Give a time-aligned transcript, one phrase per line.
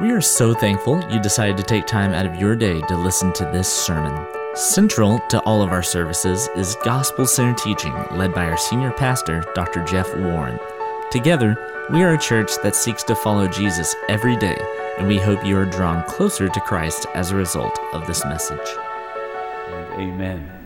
[0.00, 3.32] We are so thankful you decided to take time out of your day to listen
[3.32, 4.28] to this sermon.
[4.54, 9.42] Central to all of our services is gospel centered teaching led by our senior pastor,
[9.56, 9.82] Dr.
[9.84, 10.60] Jeff Warren.
[11.10, 11.56] Together,
[11.90, 14.56] we are a church that seeks to follow Jesus every day,
[14.98, 18.68] and we hope you are drawn closer to Christ as a result of this message.
[19.68, 20.57] And Amen.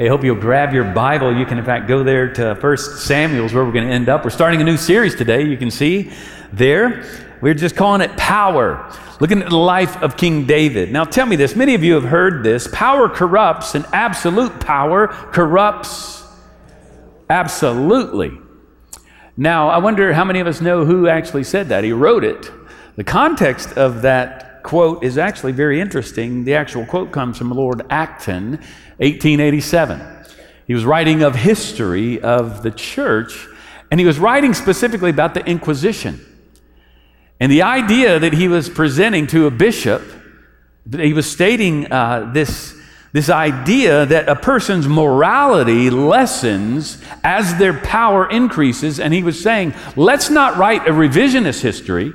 [0.00, 1.36] I hope you'll grab your Bible.
[1.36, 4.24] You can, in fact, go there to 1 Samuel's where we're going to end up.
[4.24, 5.44] We're starting a new series today.
[5.44, 6.10] You can see
[6.54, 7.04] there.
[7.42, 10.90] We're just calling it Power, looking at the life of King David.
[10.90, 11.54] Now, tell me this.
[11.54, 12.66] Many of you have heard this.
[12.72, 16.24] Power corrupts, and absolute power corrupts
[17.28, 18.32] absolutely.
[19.36, 21.84] Now, I wonder how many of us know who actually said that.
[21.84, 22.50] He wrote it.
[22.96, 26.44] The context of that quote is actually very interesting.
[26.44, 28.52] The actual quote comes from Lord Acton,
[28.98, 30.00] 1887.
[30.66, 33.48] He was writing of history of the church,
[33.90, 36.24] and he was writing specifically about the Inquisition.
[37.40, 40.02] And the idea that he was presenting to a bishop,
[40.90, 42.76] he was stating uh, this,
[43.12, 49.00] this idea that a person's morality lessens as their power increases.
[49.00, 52.12] And he was saying, let's not write a revisionist history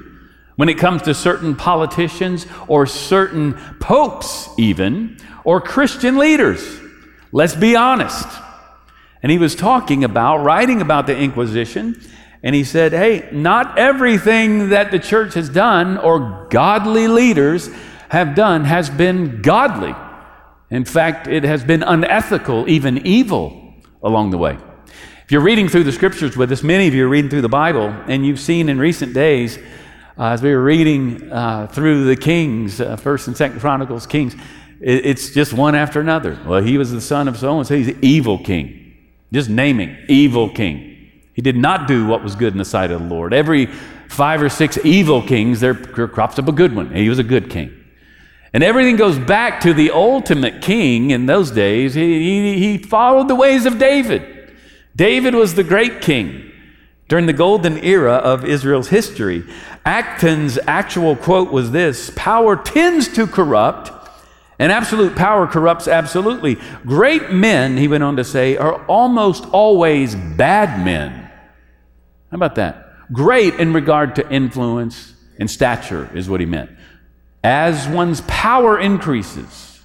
[0.55, 6.79] when it comes to certain politicians or certain popes, even, or Christian leaders.
[7.31, 8.27] Let's be honest.
[9.21, 12.01] And he was talking about, writing about the Inquisition,
[12.43, 17.69] and he said, Hey, not everything that the church has done or godly leaders
[18.09, 19.95] have done has been godly.
[20.69, 24.57] In fact, it has been unethical, even evil along the way.
[25.25, 27.49] If you're reading through the scriptures with us, many of you are reading through the
[27.49, 29.57] Bible, and you've seen in recent days,
[30.17, 34.33] uh, as we were reading uh, through the Kings, uh, First and Second Chronicles, Kings,
[34.79, 36.39] it, it's just one after another.
[36.45, 37.75] Well, he was the son of so and so.
[37.75, 38.93] He's an evil king.
[39.33, 41.11] Just naming evil king.
[41.33, 43.33] He did not do what was good in the sight of the Lord.
[43.33, 43.65] Every
[44.07, 46.95] five or six evil kings, there crops up a good one.
[46.95, 47.85] He was a good king.
[48.53, 51.93] And everything goes back to the ultimate king in those days.
[51.93, 54.53] He, he, he, followed the ways of David.
[54.95, 56.53] David was the great king
[57.09, 59.43] during the golden era of Israel's history.
[59.85, 63.91] Acton's actual quote was this Power tends to corrupt,
[64.57, 66.57] and absolute power corrupts absolutely.
[66.85, 71.11] Great men, he went on to say, are almost always bad men.
[72.31, 73.11] How about that?
[73.11, 76.71] Great in regard to influence and stature, is what he meant.
[77.43, 79.81] As one's power increases,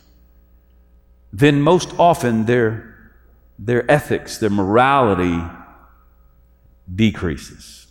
[1.33, 3.13] then most often their,
[3.59, 5.43] their ethics, their morality
[6.93, 7.87] decreases.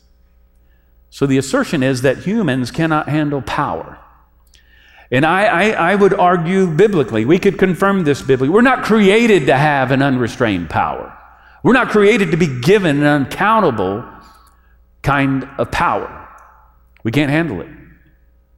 [1.09, 3.97] So the assertion is that humans cannot handle power.
[5.12, 8.50] And I, I, I, would argue biblically, we could confirm this biblically.
[8.50, 11.18] We're not created to have an unrestrained power.
[11.64, 14.06] We're not created to be given an uncountable
[15.02, 16.28] kind of power.
[17.03, 17.69] We can't handle it.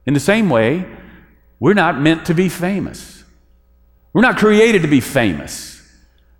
[0.04, 0.84] In the same way,
[1.58, 3.24] we're not meant to be famous.
[4.12, 5.80] We're not created to be famous.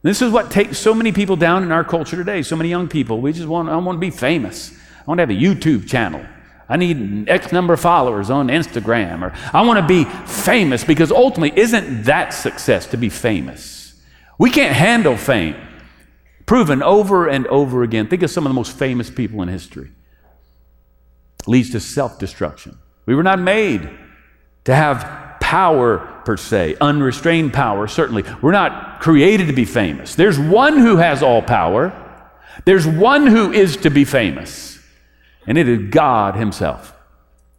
[0.03, 2.43] This is what takes so many people down in our culture today.
[2.43, 4.77] So many young people, we just want, I want to be famous.
[5.03, 6.25] I want to have a YouTube channel.
[6.69, 11.13] I need X number of followers on Instagram, or I want to be famous because
[11.13, 14.01] ultimately, isn't that success to be famous?
[14.39, 15.57] We can't handle fame.
[16.47, 18.09] Proven over and over again.
[18.09, 19.91] Think of some of the most famous people in history.
[21.47, 22.79] Leads to self destruction.
[23.07, 23.89] We were not made
[24.65, 28.25] to have power per se, unrestrained power, certainly.
[28.41, 30.15] We're not created to be famous.
[30.15, 31.93] There's one who has all power,
[32.65, 34.72] there's one who is to be famous,
[35.47, 36.95] and it is God Himself.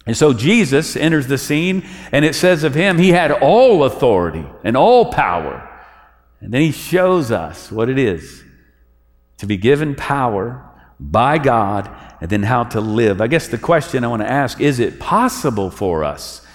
[0.06, 4.46] And so Jesus enters the scene, and it says of him, he had all authority
[4.64, 5.70] and all power.
[6.42, 8.44] And then he shows us what it is
[9.38, 11.90] to be given power by God
[12.20, 13.22] and then how to live.
[13.22, 16.46] I guess the question I want to ask is it possible for us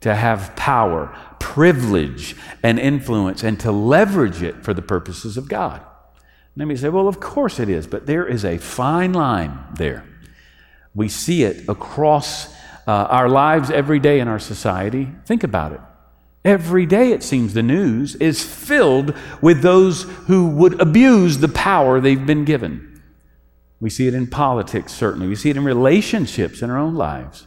[0.00, 2.34] to have power, privilege,
[2.64, 5.80] and influence and to leverage it for the purposes of God?
[5.80, 9.56] And let me say, well, of course it is, but there is a fine line
[9.74, 10.04] there.
[10.98, 12.52] We see it across
[12.88, 15.08] uh, our lives every day in our society.
[15.26, 15.80] Think about it.
[16.44, 22.00] Every day, it seems, the news is filled with those who would abuse the power
[22.00, 23.00] they've been given.
[23.78, 25.28] We see it in politics, certainly.
[25.28, 27.46] We see it in relationships in our own lives.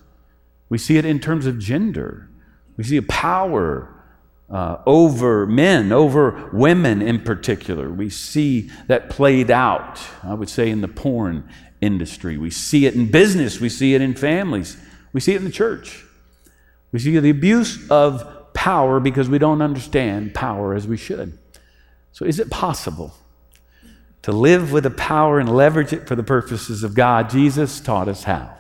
[0.70, 2.30] We see it in terms of gender.
[2.78, 3.94] We see a power
[4.50, 7.90] uh, over men, over women in particular.
[7.90, 11.50] We see that played out, I would say, in the porn
[11.82, 12.38] industry.
[12.38, 13.60] We see it in business.
[13.60, 14.78] We see it in families.
[15.14, 16.06] We see it in the church.
[16.92, 21.38] We see the abuse of power because we don't understand power as we should.
[22.12, 23.14] So, is it possible
[24.22, 27.30] to live with the power and leverage it for the purposes of God?
[27.30, 28.58] Jesus taught us how.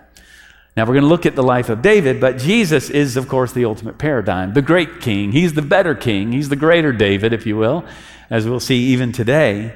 [0.76, 3.52] Now, we're going to look at the life of David, but Jesus is, of course,
[3.52, 5.34] the ultimate paradigm, the great king.
[5.34, 6.32] He's the better king.
[6.32, 7.86] He's the greater David, if you will,
[8.30, 9.76] as we'll see even today.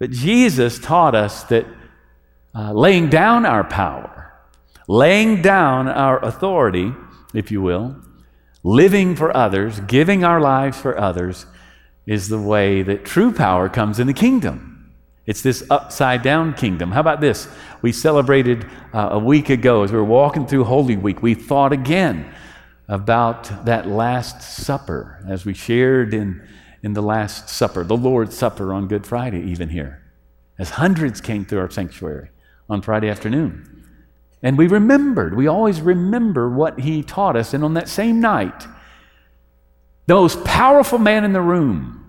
[0.00, 1.64] But Jesus taught us that
[2.56, 4.32] uh, laying down our power,
[4.88, 6.92] laying down our authority,
[7.34, 7.96] if you will,
[8.62, 11.44] living for others, giving our lives for others,
[12.06, 14.94] is the way that true power comes in the kingdom.
[15.26, 16.92] It's this upside down kingdom.
[16.92, 17.46] How about this?
[17.82, 18.64] We celebrated
[18.94, 21.20] uh, a week ago as we were walking through Holy Week.
[21.20, 22.32] We thought again
[22.88, 26.46] about that Last Supper as we shared in,
[26.82, 30.00] in the Last Supper, the Lord's Supper on Good Friday, even here,
[30.58, 32.30] as hundreds came through our sanctuary
[32.68, 33.84] on Friday afternoon.
[34.42, 37.54] And we remembered, we always remember what He taught us.
[37.54, 38.66] And on that same night,
[40.06, 42.06] the most powerful man in the room,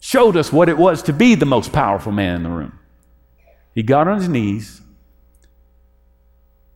[0.00, 2.78] showed us what it was to be the most powerful man in the room.
[3.74, 4.80] He got on his knees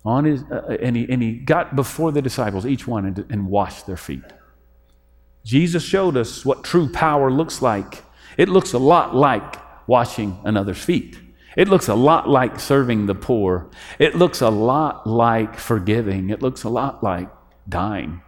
[0.05, 3.25] on his, uh, uh, and, he, and he got before the disciples, each one, and,
[3.31, 4.25] and washed their feet.
[5.45, 8.03] Jesus showed us what true power looks like.
[8.37, 9.57] It looks a lot like
[9.87, 11.19] washing another's feet.
[11.57, 13.71] It looks a lot like serving the poor.
[13.99, 16.31] It looks a lot like forgiving.
[16.31, 17.29] It looks a lot like
[17.69, 18.23] dying.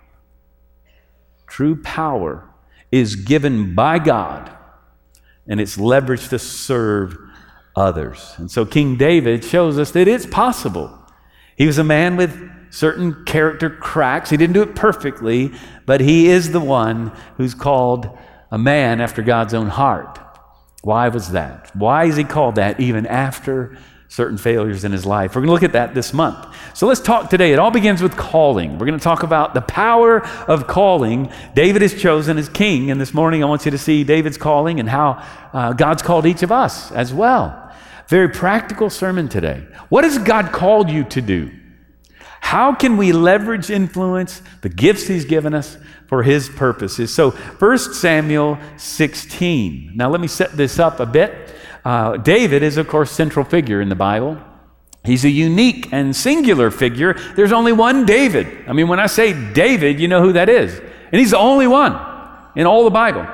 [1.47, 2.49] True power
[2.91, 4.50] is given by God
[5.47, 7.17] and it's leveraged to serve
[7.76, 8.35] others.
[8.38, 10.99] And so King David shows us that it's possible.
[11.56, 14.31] He was a man with certain character cracks.
[14.31, 15.53] He didn't do it perfectly,
[15.87, 18.19] but he is the one who's called
[18.50, 20.19] a man after God's own heart.
[20.85, 21.75] Why was that?
[21.75, 23.77] Why is he called that even after
[24.15, 25.35] certain failures in his life.
[25.35, 26.47] We're going to look at that this month.
[26.73, 27.53] So let's talk today.
[27.53, 28.79] It all begins with calling.
[28.79, 31.33] We're going to talk about the power of calling.
[31.55, 34.79] David is chosen as king, and this morning I want you to see David's calling
[34.79, 35.21] and how
[35.53, 37.73] uh, God's called each of us as well.
[38.07, 39.67] Very practical sermon today.
[39.89, 41.51] What has God called you to do?
[42.41, 47.12] How can we leverage influence, the gifts He's given us, for His purposes?
[47.12, 49.93] So, 1 Samuel 16.
[49.95, 51.55] Now, let me set this up a bit.
[51.85, 54.39] Uh, David is, of course, central figure in the Bible.
[55.05, 57.15] He's a unique and singular figure.
[57.37, 58.67] There's only one David.
[58.67, 60.79] I mean, when I say David, you know who that is.
[60.79, 61.93] And he's the only one
[62.56, 63.27] in all the Bible.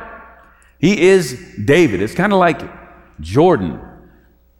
[0.78, 2.02] He is David.
[2.02, 2.60] It's kind of like
[3.20, 3.80] Jordan,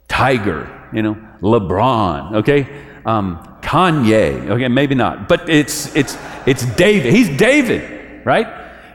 [0.07, 2.67] Tiger, you know, LeBron, okay?
[3.05, 7.13] Um, Kanye, okay, maybe not, but it's, it's, it's David.
[7.13, 8.47] He's David, right?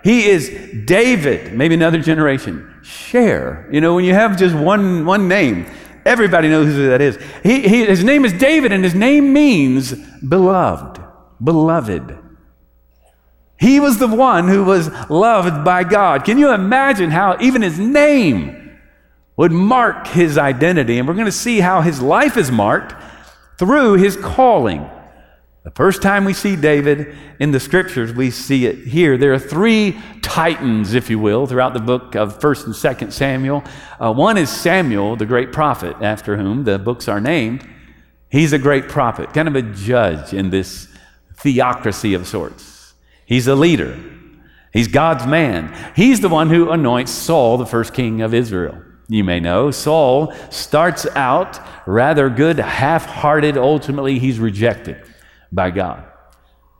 [0.05, 0.51] He is
[0.85, 2.73] David, maybe another generation.
[2.83, 3.69] Cher.
[3.73, 5.67] You know, when you have just one, one name,
[6.05, 7.19] everybody knows who that is.
[7.43, 11.03] He, he, his name is David, and his name means beloved.
[11.43, 12.19] Beloved.
[13.59, 16.25] He was the one who was loved by God.
[16.25, 18.79] Can you imagine how even his name
[19.37, 20.99] would mark his identity?
[20.99, 22.95] And we're going to see how his life is marked
[23.59, 24.89] through his calling.
[25.67, 29.19] The first time we see David in the scriptures, we see it here.
[29.19, 32.75] There are three titans, if you will, throughout the book of 1st and
[33.09, 33.65] 2nd Samuel.
[33.99, 37.69] Uh, one is Samuel, the great prophet, after whom the books are named.
[38.29, 40.87] He's a great prophet, kind of a judge in this
[41.35, 42.95] theocracy of sorts.
[43.25, 43.99] He's a leader,
[44.73, 45.75] he's God's man.
[45.97, 48.81] He's the one who anoints Saul, the first king of Israel.
[49.09, 51.59] You may know Saul starts out
[51.89, 53.59] rather good, half hearted.
[53.59, 55.03] Ultimately, he's rejected
[55.53, 56.05] by God.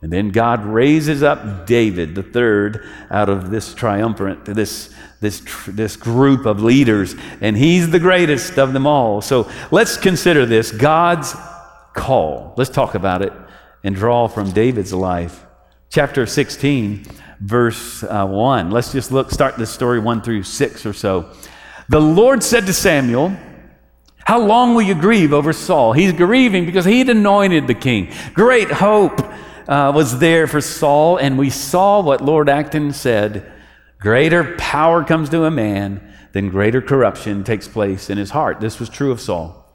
[0.01, 5.95] And then God raises up David, the third, out of this triumvirate, this, this, this
[5.95, 9.21] group of leaders, and he's the greatest of them all.
[9.21, 11.33] So let's consider this God's
[11.95, 12.53] call.
[12.57, 13.33] Let's talk about it
[13.83, 15.45] and draw from David's life.
[15.89, 17.05] Chapter 16,
[17.39, 18.69] verse uh, 1.
[18.69, 21.31] Let's just look, start this story 1 through 6 or so.
[21.89, 23.35] The Lord said to Samuel,
[24.27, 25.93] how long will you grieve over Saul?
[25.93, 28.11] He's grieving because he'd anointed the king.
[28.33, 29.21] Great hope
[29.69, 33.49] uh, was there for Saul, and we saw what Lord Acton said
[34.01, 38.59] greater power comes to a man than greater corruption takes place in his heart.
[38.59, 39.65] This was true of Saul.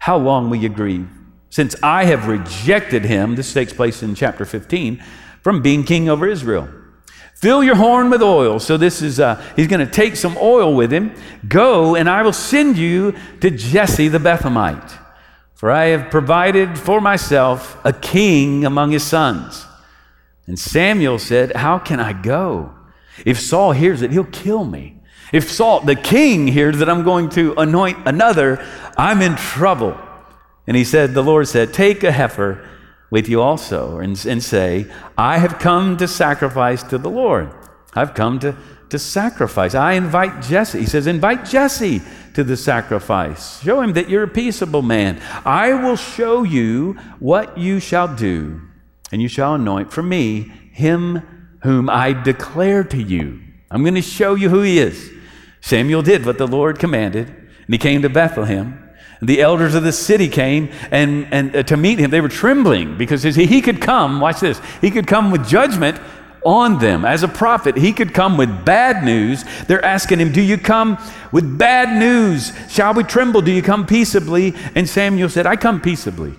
[0.00, 1.10] How long will you grieve?
[1.50, 5.04] Since I have rejected him, this takes place in chapter 15,
[5.42, 6.66] from being king over Israel.
[7.38, 8.58] Fill your horn with oil.
[8.58, 11.14] So this is, uh, he's going to take some oil with him.
[11.46, 14.98] Go, and I will send you to Jesse the Bethlehemite.
[15.54, 19.66] For I have provided for myself a king among his sons.
[20.48, 22.74] And Samuel said, How can I go?
[23.24, 25.00] If Saul hears it, he'll kill me.
[25.32, 28.66] If Saul, the king, hears that I'm going to anoint another,
[28.96, 29.96] I'm in trouble.
[30.66, 32.68] And he said, The Lord said, Take a heifer
[33.10, 34.86] with you also and, and say,
[35.16, 37.52] I have come to sacrifice to the Lord.
[37.94, 38.56] I've come to,
[38.90, 39.74] to sacrifice.
[39.74, 40.80] I invite Jesse.
[40.80, 42.02] He says, Invite Jesse
[42.34, 43.62] to the sacrifice.
[43.62, 45.20] Show him that you're a peaceable man.
[45.44, 48.60] I will show you what you shall do,
[49.10, 53.40] and you shall anoint for me him whom I declare to you.
[53.70, 55.12] I'm going to show you who he is.
[55.60, 58.87] Samuel did what the Lord commanded, and he came to Bethlehem.
[59.20, 62.10] The elders of the city came and, and uh, to meet him.
[62.10, 66.00] They were trembling because he could come, watch this, he could come with judgment
[66.44, 67.04] on them.
[67.04, 69.44] As a prophet, he could come with bad news.
[69.66, 70.98] They're asking him, Do you come
[71.32, 72.52] with bad news?
[72.68, 73.42] Shall we tremble?
[73.42, 74.54] Do you come peaceably?
[74.74, 76.34] And Samuel said, I come peaceably.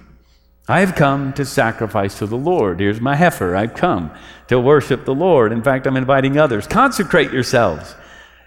[0.70, 2.80] I have come to sacrifice to the Lord.
[2.80, 3.56] Here's my heifer.
[3.56, 4.12] I've come
[4.48, 5.52] to worship the Lord.
[5.52, 6.68] In fact, I'm inviting others.
[6.68, 7.96] Consecrate yourselves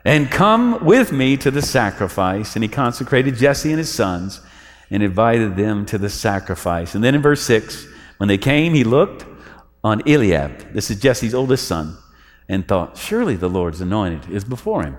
[0.05, 2.57] and come with me to the sacrifice.
[2.57, 4.41] And he consecrated Jesse and his sons
[4.91, 6.95] and invited them to the sacrifice.
[6.95, 7.87] And then in verse 6,
[8.19, 9.25] when they came, he looked
[9.85, 10.73] on Eliab.
[10.73, 11.97] This is Jesse's oldest son,
[12.49, 14.97] and thought, Surely the Lord's anointed is before him.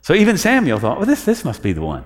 [0.00, 2.04] So even Samuel thought, Well, this, this must be the one.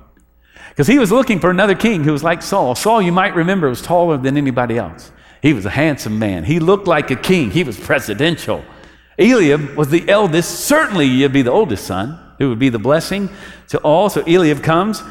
[0.71, 2.75] Because he was looking for another king who was like Saul.
[2.75, 5.13] Saul, you might remember, was taller than anybody else.
[5.43, 6.45] He was a handsome man.
[6.45, 7.51] He looked like a king.
[7.51, 8.65] He was presidential.
[9.23, 10.61] Eliab was the eldest.
[10.61, 13.31] Certainly, you'd be the oldest son, It would be the blessing
[13.69, 14.11] to all.
[14.11, 15.03] So Eliab comes,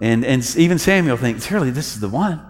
[0.00, 2.40] and, and even Samuel thinks, Surely this is the one.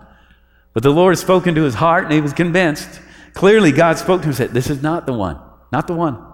[0.75, 3.01] But the Lord had spoken to his heart, and he was convinced.
[3.35, 5.39] Clearly, God spoke to him and said, This is not the one,
[5.73, 6.25] not the one.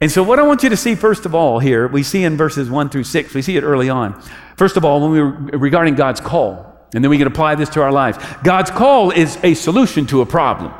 [0.00, 2.36] And so, what I want you to see first of all here, we see in
[2.36, 4.20] verses 1 through 6, we see it early on.
[4.56, 7.68] First of all, when we were regarding God's call, and then we can apply this
[7.70, 8.18] to our lives.
[8.42, 10.72] God's call is a solution to a problem.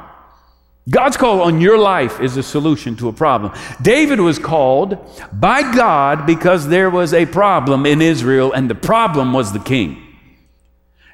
[0.91, 3.53] God's call on your life is a solution to a problem.
[3.81, 4.99] David was called
[5.33, 10.03] by God because there was a problem in Israel, and the problem was the king.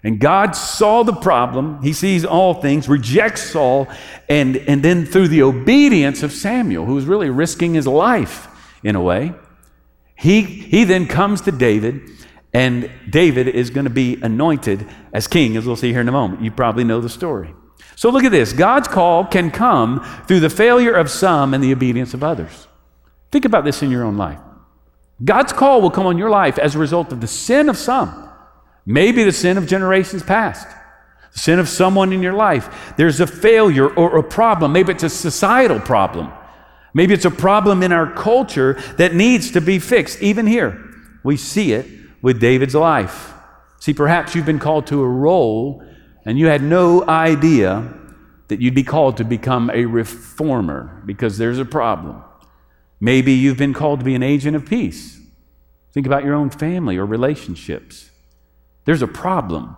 [0.02, 1.82] And God saw the problem.
[1.82, 3.88] He sees all things, rejects Saul,
[4.28, 8.48] and, and then through the obedience of Samuel, who was really risking his life
[8.82, 9.34] in a way,
[10.14, 12.08] he, he then comes to David,
[12.54, 16.12] and David is going to be anointed as king, as we'll see here in a
[16.12, 16.40] moment.
[16.40, 17.52] You probably know the story.
[17.94, 21.72] So look at this God's call can come through the failure of some and the
[21.72, 22.68] obedience of others.
[23.30, 24.38] Think about this in your own life.
[25.24, 28.26] God's call will come on your life as a result of the sin of some
[28.86, 30.68] Maybe the sin of generations past,
[31.32, 32.94] the sin of someone in your life.
[32.96, 34.72] There's a failure or a problem.
[34.72, 36.32] Maybe it's a societal problem.
[36.94, 40.22] Maybe it's a problem in our culture that needs to be fixed.
[40.22, 41.86] Even here, we see it
[42.22, 43.34] with David's life.
[43.80, 45.84] See, perhaps you've been called to a role
[46.26, 47.94] and you had no idea
[48.48, 52.22] that you'd be called to become a reformer because there's a problem.
[53.00, 55.20] Maybe you've been called to be an agent of peace.
[55.92, 58.10] Think about your own family or relationships.
[58.84, 59.76] There's a problem.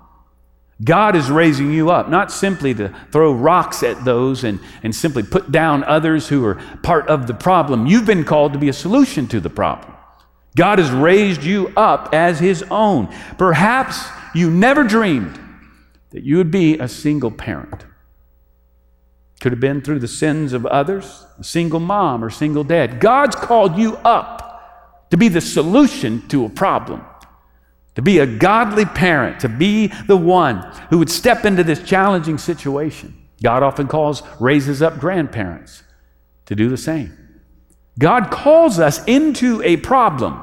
[0.83, 5.25] God is raising you up, not simply to throw rocks at those and, and simply
[5.25, 7.87] put down others who are part of the problem.
[7.87, 9.95] You've been called to be a solution to the problem.
[10.57, 13.13] God has raised you up as His own.
[13.37, 15.39] Perhaps you never dreamed
[16.11, 17.87] that you would be a single parent.
[19.41, 23.01] Could have been through the sins of others, a single mom or single dad.
[23.01, 27.05] God's called you up to be the solution to a problem
[27.99, 32.39] to be a godly parent, to be the one who would step into this challenging
[32.39, 33.13] situation.
[33.43, 35.83] God often calls, raises up grandparents
[36.47, 37.41] to do the same.
[37.99, 40.41] God calls us into a problem.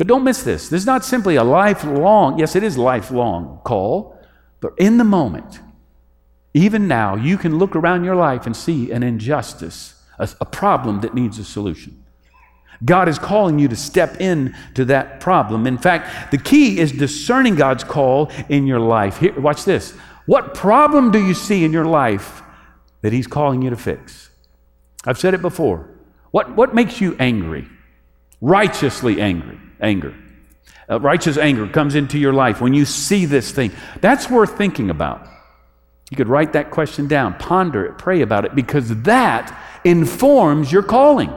[0.00, 0.70] But don't miss this.
[0.70, 4.18] This is not simply a lifelong, yes, it is lifelong call,
[4.60, 5.60] but in the moment,
[6.54, 11.02] even now, you can look around your life and see an injustice, a, a problem
[11.02, 12.02] that needs a solution.
[12.82, 15.66] God is calling you to step in to that problem.
[15.66, 19.18] In fact, the key is discerning God's call in your life.
[19.18, 19.92] Here, watch this.
[20.24, 22.40] What problem do you see in your life
[23.02, 24.30] that He's calling you to fix?
[25.04, 25.90] I've said it before.
[26.30, 27.68] What, what makes you angry?
[28.40, 29.60] Righteously angry.
[29.80, 30.14] Anger.
[30.88, 33.70] Uh, righteous anger comes into your life when you see this thing.
[34.00, 35.26] That's worth thinking about.
[36.10, 40.82] You could write that question down, ponder it, pray about it, because that informs your
[40.82, 41.32] calling.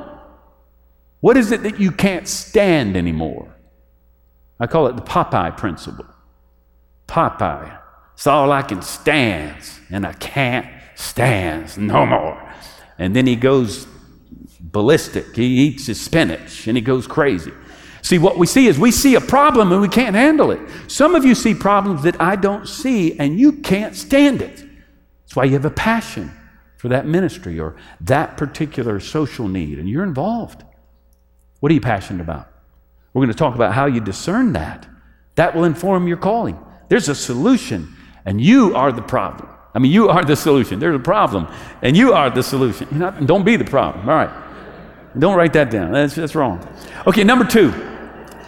[1.19, 3.55] What is it that you can't stand anymore?
[4.59, 6.05] I call it the Popeye principle.
[7.07, 7.79] Popeye.
[8.13, 12.53] It's all I can stand, and I can't stand no more.
[12.97, 13.87] And then he goes
[14.59, 15.35] ballistic.
[15.35, 17.51] He eats his spinach and he goes crazy.
[18.03, 20.59] See, what we see is we see a problem and we can't handle it.
[20.87, 24.57] Some of you see problems that I don't see and you can't stand it.
[24.57, 26.29] That's why you have a passion
[26.77, 30.65] for that ministry or that particular social need and you're involved.
[31.61, 32.49] What are you passionate about?
[33.13, 34.85] We're going to talk about how you discern that.
[35.35, 36.59] That will inform your calling.
[36.89, 37.95] There's a solution,
[38.25, 39.49] and you are the problem.
[39.73, 40.79] I mean, you are the solution.
[40.79, 41.47] There's a problem,
[41.81, 42.87] and you are the solution.
[42.91, 44.09] Not, don't be the problem.
[44.09, 44.43] All right.
[45.17, 45.93] Don't write that down.
[45.93, 46.67] That's, that's wrong.
[47.07, 47.92] Okay, number two.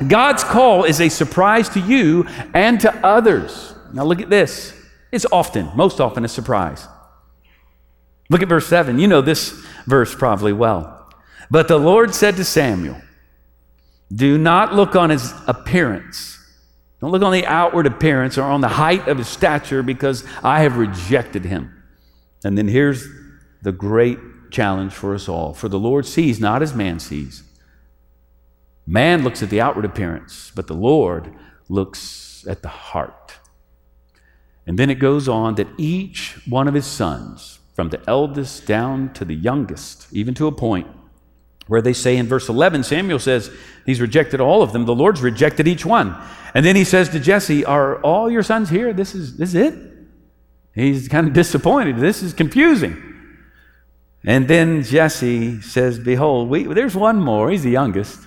[0.08, 3.74] God's call is a surprise to you and to others.
[3.94, 4.74] Now, look at this.
[5.12, 6.88] It's often, most often, a surprise.
[8.30, 9.00] Look at verse 7.
[9.00, 9.52] You know this
[9.86, 11.14] verse probably well.
[11.50, 13.00] But the Lord said to Samuel,
[14.14, 16.40] Do not look on his appearance.
[17.00, 20.62] Don't look on the outward appearance or on the height of his stature because I
[20.62, 21.72] have rejected him.
[22.44, 23.08] And then here's
[23.62, 24.20] the great
[24.52, 25.54] challenge for us all.
[25.54, 27.44] For the Lord sees not as man sees.
[28.86, 31.34] Man looks at the outward appearance, but the Lord
[31.70, 33.34] looks at the heart.
[34.68, 39.14] And then it goes on that each one of his sons, from the eldest down
[39.14, 40.88] to the youngest, even to a point
[41.68, 43.52] where they say in verse 11, Samuel says,
[43.86, 44.86] He's rejected all of them.
[44.86, 46.16] The Lord's rejected each one.
[46.54, 48.94] And then he says to Jesse, Are all your sons here?
[48.94, 49.74] This is, this is it?
[50.74, 51.98] He's kind of disappointed.
[51.98, 53.02] This is confusing.
[54.24, 57.50] And then Jesse says, Behold, we, there's one more.
[57.50, 58.20] He's the youngest.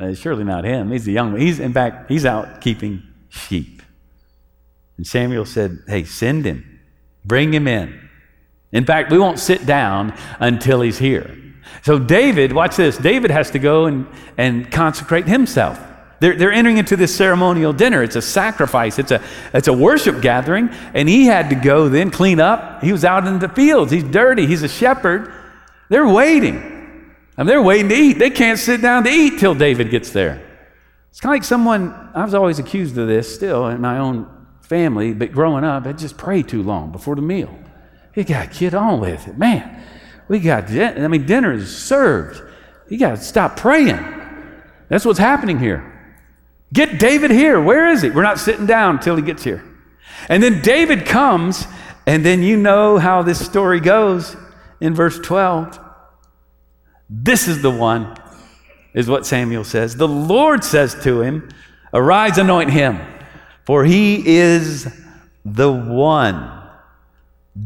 [0.00, 0.90] Uh, surely not him.
[0.90, 1.40] He's the young one.
[1.40, 3.82] He's, in fact, he's out keeping sheep.
[4.96, 6.80] And Samuel said, Hey, send him.
[7.24, 8.08] Bring him in.
[8.72, 11.36] In fact, we won't sit down until he's here.
[11.82, 12.96] So, David, watch this.
[12.96, 14.06] David has to go and,
[14.36, 15.78] and consecrate himself.
[16.20, 18.02] They're, they're entering into this ceremonial dinner.
[18.02, 19.20] It's a sacrifice, it's a,
[19.52, 20.70] it's a worship gathering.
[20.94, 22.82] And he had to go then clean up.
[22.82, 23.90] He was out in the fields.
[23.92, 24.46] He's dirty.
[24.46, 25.32] He's a shepherd.
[25.88, 26.71] They're waiting.
[27.42, 28.20] I they're waiting to eat.
[28.20, 30.40] They can't sit down to eat till David gets there.
[31.10, 34.28] It's kind of like someone, I was always accused of this still in my own
[34.60, 37.52] family, but growing up, I'd just pray too long before the meal.
[38.14, 39.36] You got to get on with it.
[39.36, 39.82] Man,
[40.28, 42.40] we got, I mean, dinner is served.
[42.88, 43.98] You got to stop praying.
[44.88, 46.14] That's what's happening here.
[46.72, 47.60] Get David here.
[47.60, 48.10] Where is he?
[48.10, 49.64] We're not sitting down until he gets here.
[50.28, 51.66] And then David comes,
[52.06, 54.36] and then you know how this story goes
[54.80, 55.80] in verse 12.
[57.14, 58.16] This is the one,
[58.94, 59.96] is what Samuel says.
[59.96, 61.50] The Lord says to him,
[61.92, 62.98] Arise, anoint him,
[63.66, 64.90] for he is
[65.44, 66.58] the one.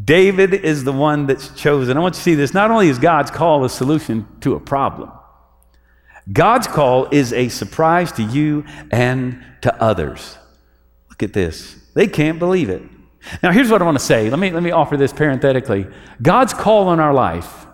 [0.05, 1.97] David is the one that's chosen.
[1.97, 2.53] I want you to see this.
[2.53, 5.13] Not only is God's call a solution to a problem,
[6.33, 10.39] God's call is a surprise to you and to others.
[11.09, 11.77] Look at this.
[11.95, 12.83] They can't believe it.
[13.45, 14.29] Now, here's what I want to say.
[14.29, 15.87] Let me, let me offer this parenthetically.
[16.21, 17.66] God's call on our life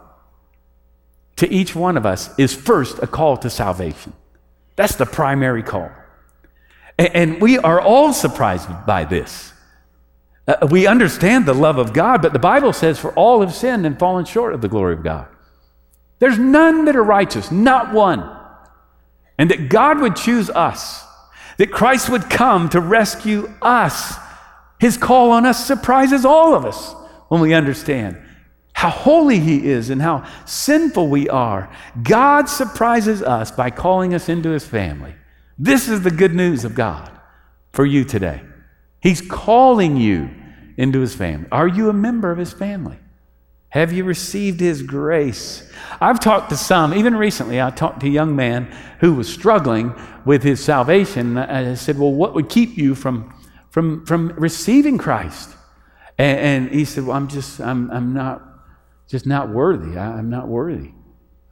[1.36, 4.12] to each one of us is first a call to salvation.
[4.76, 5.90] That's the primary call.
[6.98, 9.52] And, we are all surprised by this.
[10.46, 13.86] Uh, we understand the love of God, but the Bible says, For all have sinned
[13.86, 15.26] and fallen short of the glory of God.
[16.18, 18.28] There's none that are righteous, not one
[19.38, 21.04] and that God would choose us,
[21.58, 24.14] that Christ would come to rescue us.
[24.78, 26.94] His call on us surprises all of us
[27.28, 28.18] when we understand
[28.72, 31.70] how holy He is and how sinful we are.
[32.02, 35.14] God surprises us by calling us into His family.
[35.58, 37.10] This is the good news of God
[37.72, 38.42] for you today.
[39.00, 40.30] He's calling you
[40.76, 41.48] into His family.
[41.52, 42.98] Are you a member of His family?
[43.68, 45.70] Have you received His grace?
[46.00, 49.94] I've talked to some, even recently, I talked to a young man who was struggling
[50.24, 51.36] with his salvation.
[51.36, 53.34] And I said, Well, what would keep you from,
[53.70, 55.50] from, from receiving Christ?
[56.18, 58.42] And, and he said, Well, I'm just, I'm, I'm not,
[59.08, 59.98] just not worthy.
[59.98, 60.92] I, I'm not worthy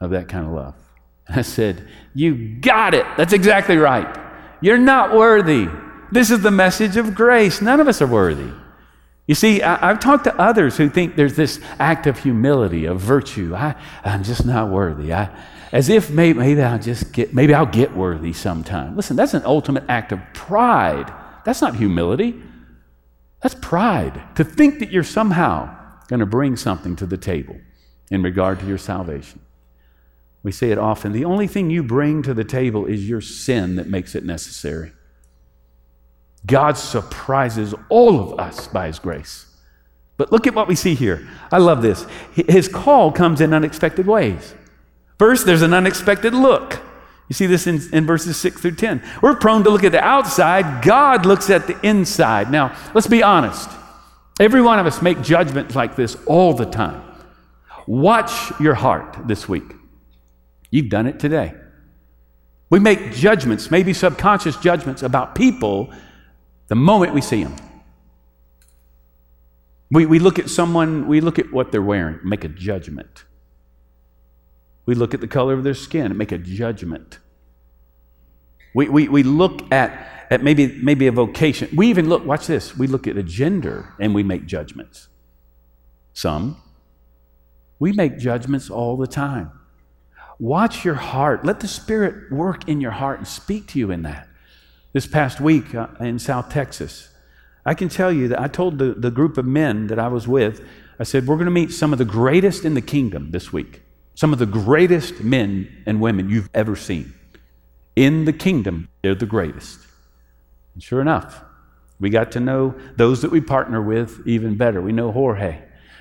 [0.00, 0.74] of that kind of love.
[1.28, 3.06] I said, You got it.
[3.16, 4.18] That's exactly right.
[4.60, 5.68] You're not worthy.
[6.12, 7.62] This is the message of grace.
[7.62, 8.50] None of us are worthy.
[9.26, 13.00] You see, I, have talked to others who think there's this act of humility, of
[13.00, 13.54] virtue.
[13.54, 15.12] I, I'm just not worthy.
[15.14, 15.30] I,
[15.70, 18.96] as if maybe, maybe I'll just get, maybe I'll get worthy sometime.
[18.96, 21.12] Listen, that's an ultimate act of pride.
[21.44, 22.42] That's not humility.
[23.40, 24.20] That's pride.
[24.34, 25.76] To think that you're somehow
[26.10, 27.56] going to bring something to the table
[28.10, 29.40] in regard to your salvation.
[30.42, 33.76] We say it often the only thing you bring to the table is your sin
[33.76, 34.90] that makes it necessary.
[36.44, 39.46] God surprises all of us by His grace.
[40.16, 41.28] But look at what we see here.
[41.52, 42.04] I love this.
[42.34, 44.54] His call comes in unexpected ways.
[45.16, 46.80] First, there's an unexpected look.
[47.28, 49.02] You see this in, in, verses 6 through 10.
[49.22, 52.50] We're prone to look at the outside, God looks at the inside.
[52.50, 53.70] Now, let's be honest.
[54.40, 57.02] Every one of us make judgments like this all the time.
[57.86, 59.74] Watch your heart this week.
[60.70, 61.54] You've done it today.
[62.70, 65.92] We make judgments, maybe subconscious judgments about people
[66.68, 67.56] the moment we see them.
[69.90, 73.24] We, we look at someone, we look at what they're wearing, make a judgment.
[74.86, 77.18] We look at the color of their skin make a judgment.
[78.72, 81.68] We, we, we look at, at maybe, maybe a vocation.
[81.74, 85.08] We even look, watch this, we look at a gender and we make judgments.
[86.12, 86.56] Some.
[87.78, 89.50] We make judgments all the time.
[90.38, 91.44] Watch your heart.
[91.44, 94.28] Let the Spirit work in your heart and speak to you in that.
[94.92, 97.08] This past week uh, in South Texas,
[97.64, 100.26] I can tell you that I told the, the group of men that I was
[100.26, 100.64] with,
[100.98, 103.82] I said, We're going to meet some of the greatest in the kingdom this week.
[104.14, 107.14] Some of the greatest men and women you've ever seen.
[107.96, 109.78] In the kingdom, they're the greatest.
[110.80, 111.44] And sure enough,
[111.98, 114.80] we got to know those that we partner with even better.
[114.80, 115.58] We know Jorge.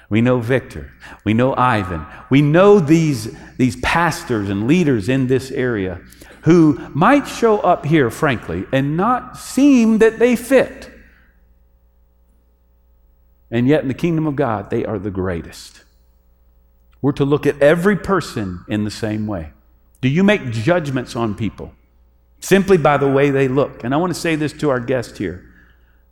[0.10, 0.94] We know Victor.
[1.26, 2.06] We know Ivan.
[2.30, 6.00] We know these, these pastors and leaders in this area
[6.44, 10.90] who might show up here, frankly, and not seem that they fit.
[13.52, 15.84] And yet, in the kingdom of God, they are the greatest.
[17.02, 19.52] We're to look at every person in the same way.
[20.00, 21.74] Do you make judgments on people
[22.40, 23.84] simply by the way they look?
[23.84, 25.46] And I want to say this to our guest here.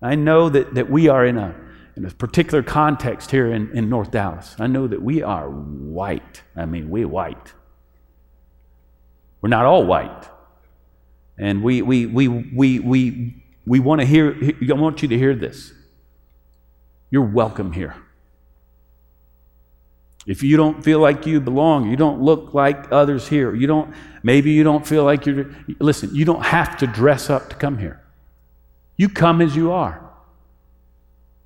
[0.01, 1.55] I know that, that we are in a,
[1.95, 4.55] in a particular context here in, in North Dallas.
[4.59, 6.43] I know that we are white.
[6.55, 7.53] I mean, we're white.
[9.41, 10.29] We're not all white.
[11.37, 14.35] And we, we, we, we, we, we want to hear,
[14.69, 15.73] I want you to hear this.
[17.09, 17.95] You're welcome here.
[20.27, 23.95] If you don't feel like you belong, you don't look like others here, you don't,
[24.23, 27.77] maybe you don't feel like you're, listen, you don't have to dress up to come
[27.77, 28.03] here.
[28.97, 30.03] You come as you are.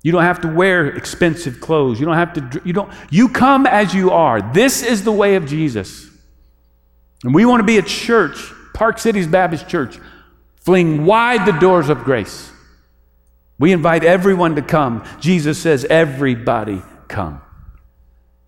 [0.02, 2.00] You don't have to wear expensive clothes.
[2.00, 4.42] You don't have to, you don't, you come as you are.
[4.52, 6.10] This is the way of Jesus.
[7.22, 8.36] And we want to be a church,
[8.74, 10.00] Park Cities Baptist Church,
[10.56, 12.50] fling wide the doors of grace.
[13.60, 15.04] We invite everyone to come.
[15.20, 17.40] Jesus says, everybody come.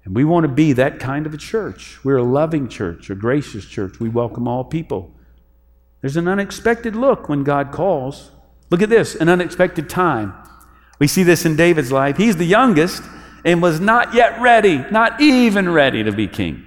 [0.05, 1.99] And we want to be that kind of a church.
[2.05, 3.99] We're a loving church, a gracious church.
[4.01, 5.13] We welcome all people.
[6.03, 8.31] There's an unexpected look when God calls.
[8.71, 10.35] Look at this an unexpected time.
[10.99, 12.17] We see this in David's life.
[12.17, 13.03] He's the youngest
[13.45, 16.63] and was not yet ready, not even ready to be king.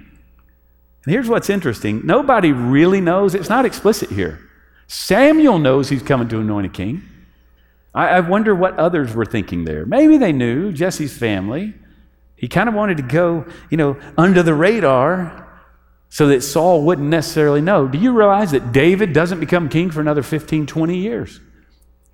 [1.04, 4.40] And here's what's interesting nobody really knows, it's not explicit here.
[4.88, 7.02] Samuel knows he's coming to anoint a king.
[7.94, 9.86] I, I wonder what others were thinking there.
[9.86, 11.74] Maybe they knew Jesse's family.
[12.38, 15.46] He kind of wanted to go, you know, under the radar
[16.08, 17.88] so that Saul wouldn't necessarily know.
[17.88, 21.40] Do you realize that David doesn't become king for another 15, 20 years?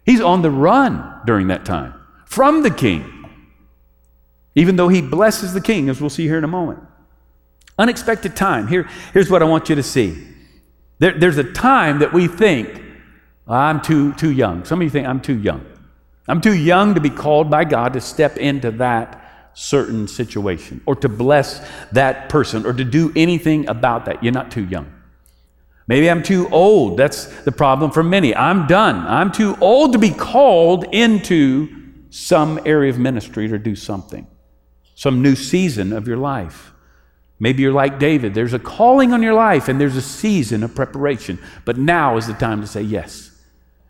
[0.05, 3.31] He's on the run during that time from the king,
[4.55, 6.81] even though he blesses the king, as we'll see here in a moment.
[7.79, 8.67] Unexpected time.
[8.67, 10.27] Here, here's what I want you to see.
[11.01, 12.83] There, there's a time that we think,
[13.47, 14.65] I'm too, too young.
[14.65, 15.67] Some of you think, I'm too young.
[16.27, 19.24] I'm too young to be called by God to step into that
[19.55, 24.23] certain situation or to bless that person or to do anything about that.
[24.23, 24.93] You're not too young.
[25.87, 26.97] Maybe I'm too old.
[26.97, 28.35] That's the problem for many.
[28.35, 28.97] I'm done.
[29.07, 31.69] I'm too old to be called into
[32.11, 34.27] some area of ministry to do something,
[34.95, 36.73] some new season of your life.
[37.39, 38.33] Maybe you're like David.
[38.33, 42.27] There's a calling on your life and there's a season of preparation, but now is
[42.27, 43.34] the time to say yes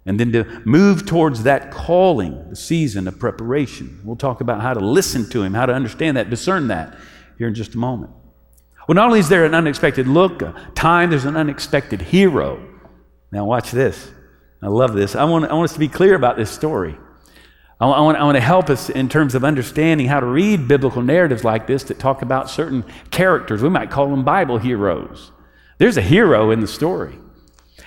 [0.07, 4.01] and then to move towards that calling, the season of preparation.
[4.05, 6.97] We'll talk about how to listen to Him, how to understand that, discern that
[7.38, 8.12] here in just a moment.
[8.87, 12.62] Well, not only is there an unexpected look, a time, there's an unexpected hero.
[13.33, 14.11] Now, watch this.
[14.62, 15.17] I love this.
[15.17, 16.97] I want, I want us to be clear about this story.
[17.81, 21.03] I want, I want to help us in terms of understanding how to read biblical
[21.03, 23.62] narratives like this that talk about certain characters.
[23.62, 25.33] We might call them Bible heroes.
[25.79, 27.19] There's a hero in the story.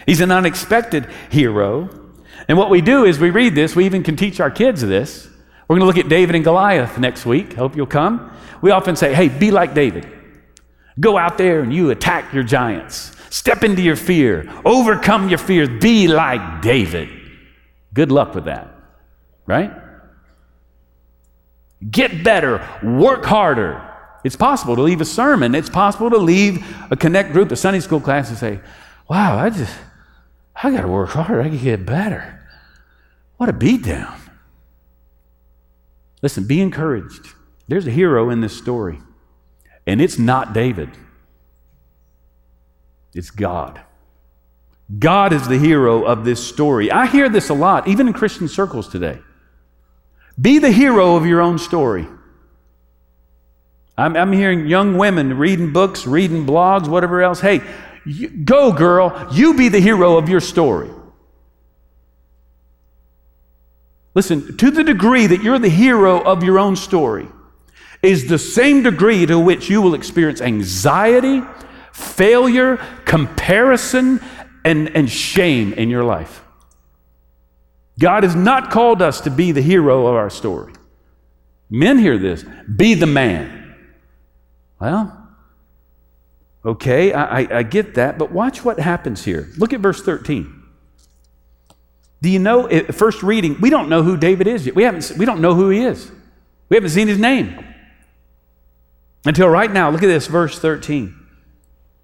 [0.05, 2.06] He's an unexpected hero.
[2.47, 5.27] And what we do is we read this, we even can teach our kids this.
[5.67, 7.53] We're going to look at David and Goliath next week.
[7.53, 8.31] Hope you'll come.
[8.61, 10.07] We often say, hey, be like David.
[10.99, 13.11] Go out there and you attack your giants.
[13.29, 14.49] Step into your fear.
[14.63, 15.67] Overcome your fears.
[15.81, 17.09] Be like David.
[17.93, 18.73] Good luck with that,
[19.45, 19.71] right?
[21.91, 22.67] Get better.
[22.81, 23.83] Work harder.
[24.23, 25.53] It's possible to leave a sermon.
[25.53, 28.59] It's possible to leave a connect group, a Sunday school class, and say,
[29.09, 29.75] wow, I just,
[30.55, 31.41] I got to work harder.
[31.41, 32.36] I can get better.
[33.37, 34.19] What a beatdown.
[36.21, 37.33] Listen, be encouraged.
[37.67, 38.99] There's a hero in this story,
[39.85, 40.89] and it's not David,
[43.13, 43.81] it's God.
[44.99, 46.89] God is the hero of this story.
[46.89, 49.19] I hear this a lot, even in Christian circles today.
[50.39, 52.07] Be the hero of your own story.
[53.97, 57.41] I'm, I'm hearing young women reading books, reading blogs, whatever else.
[57.41, 57.61] Hey,
[58.05, 60.89] you, go, girl, you be the hero of your story.
[64.17, 67.27] Listen, to the degree that you're the hero of your own story,
[68.01, 71.43] is the same degree to which you will experience anxiety,
[71.93, 74.19] failure, comparison,
[74.65, 76.43] and, and shame in your life.
[77.99, 80.73] God has not called us to be the hero of our story.
[81.69, 82.43] Men hear this
[82.75, 83.75] be the man.
[84.79, 85.27] Well,
[86.65, 89.47] Okay, I, I, I get that, but watch what happens here.
[89.59, 90.56] Look at verse 13.
[92.21, 94.75] Do you know, first reading, we don't know who David is yet.
[94.75, 96.11] We, haven't, we don't know who he is.
[96.69, 97.63] We haven't seen his name.
[99.25, 101.13] Until right now, look at this, verse 13.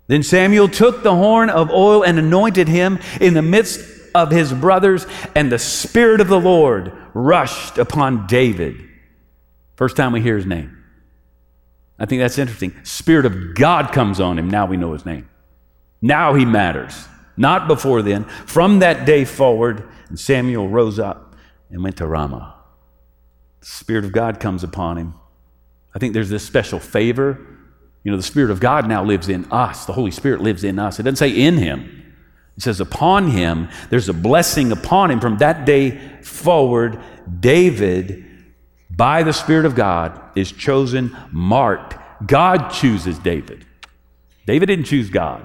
[0.08, 3.80] Then Samuel took the horn of oil and anointed him in the midst
[4.13, 8.89] of his brothers, and the Spirit of the Lord rushed upon David.
[9.76, 10.78] First time we hear his name.
[11.97, 12.73] I think that's interesting.
[12.84, 14.49] Spirit of God comes on him.
[14.49, 15.30] Now we know his name.
[16.02, 17.08] Now he matters.
[17.35, 18.25] Not before then.
[18.25, 21.35] From that day forward, and Samuel rose up
[21.69, 22.55] and went to Ramah.
[23.61, 25.15] The Spirit of God comes upon him.
[25.95, 27.39] I think there's this special favor.
[28.03, 29.85] You know, the Spirit of God now lives in us.
[29.85, 30.99] The Holy Spirit lives in us.
[30.99, 32.13] It doesn't say in him,
[32.57, 33.69] it says upon him.
[33.89, 35.19] There's a blessing upon him.
[35.19, 36.99] From that day forward,
[37.39, 38.25] David,
[38.89, 41.95] by the Spirit of God, is chosen, marked.
[42.27, 43.65] God chooses David.
[44.45, 45.43] David didn't choose God.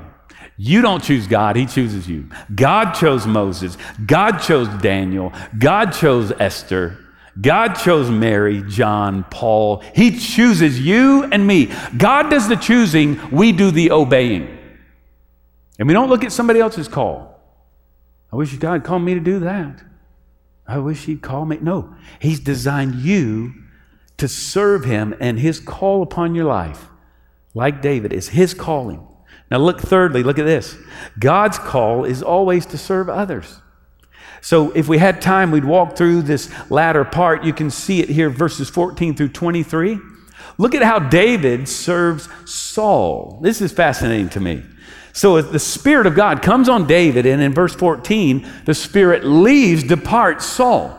[0.60, 2.28] You don't choose God, He chooses you.
[2.52, 3.78] God chose Moses.
[4.04, 5.32] God chose Daniel.
[5.56, 6.98] God chose Esther.
[7.40, 9.84] God chose Mary, John, Paul.
[9.94, 11.72] He chooses you and me.
[11.96, 14.58] God does the choosing, we do the obeying.
[15.78, 17.40] And we don't look at somebody else's call.
[18.32, 19.84] I wish God called me to do that.
[20.66, 21.58] I wish He'd call me.
[21.62, 23.54] No, He's designed you
[24.16, 26.88] to serve Him, and His call upon your life,
[27.54, 29.07] like David, is His calling.
[29.50, 30.76] Now, look, thirdly, look at this.
[31.18, 33.60] God's call is always to serve others.
[34.40, 37.44] So, if we had time, we'd walk through this latter part.
[37.44, 39.98] You can see it here, verses 14 through 23.
[40.58, 43.40] Look at how David serves Saul.
[43.42, 44.62] This is fascinating to me.
[45.12, 49.82] So, the Spirit of God comes on David, and in verse 14, the Spirit leaves,
[49.82, 50.94] departs Saul.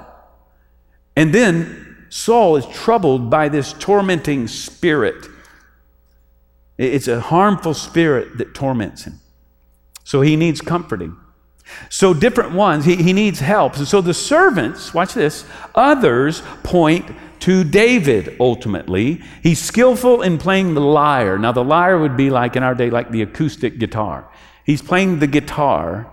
[1.15, 5.27] And then Saul is troubled by this tormenting spirit.
[6.79, 9.19] It's a harmful spirit that torments him.
[10.05, 11.17] So he needs comforting.
[11.89, 13.77] So, different ones, he, he needs help.
[13.77, 17.05] And so the servants, watch this, others point
[17.41, 19.21] to David ultimately.
[19.43, 21.37] He's skillful in playing the lyre.
[21.37, 24.27] Now, the lyre would be like in our day, like the acoustic guitar.
[24.65, 26.11] He's playing the guitar.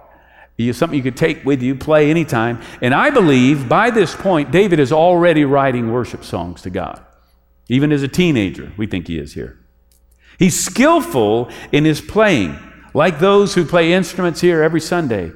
[0.72, 2.60] something you could take with you, play anytime.
[2.82, 7.02] And I believe by this point, David is already writing worship songs to God.
[7.68, 9.58] Even as a teenager, we think he is here.
[10.38, 12.58] He's skillful in his playing,
[12.94, 15.32] like those who play instruments here every Sunday.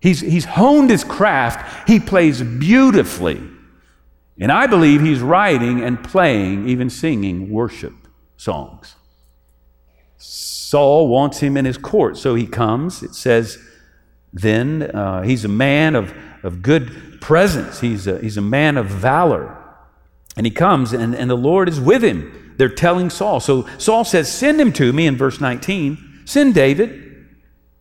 [0.00, 1.88] He's, he's honed his craft.
[1.88, 3.42] He plays beautifully.
[4.38, 7.94] And I believe he's writing and playing, even singing worship
[8.36, 8.96] songs.
[10.18, 13.02] Saul wants him in his court, so he comes.
[13.02, 13.58] It says,
[14.32, 18.86] then uh, he's a man of, of good presence, he's a, he's a man of
[18.86, 19.56] valor.
[20.36, 22.43] And he comes, and, and the Lord is with him.
[22.56, 23.40] They're telling Saul.
[23.40, 26.22] So Saul says, Send him to me in verse 19.
[26.24, 27.26] Send David.